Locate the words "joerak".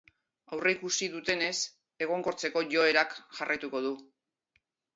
2.73-3.17